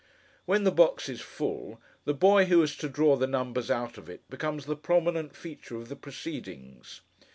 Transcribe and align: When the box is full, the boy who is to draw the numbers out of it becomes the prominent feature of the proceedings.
When 0.45 0.63
the 0.63 0.71
box 0.71 1.07
is 1.09 1.21
full, 1.21 1.79
the 2.05 2.13
boy 2.15 2.45
who 2.45 2.63
is 2.63 2.75
to 2.77 2.89
draw 2.89 3.15
the 3.17 3.27
numbers 3.27 3.69
out 3.69 3.99
of 3.99 4.09
it 4.09 4.27
becomes 4.31 4.65
the 4.65 4.75
prominent 4.75 5.35
feature 5.35 5.77
of 5.77 5.89
the 5.89 5.95
proceedings. 5.95 7.01